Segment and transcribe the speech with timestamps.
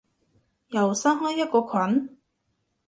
[0.69, 2.17] 又新開一個群？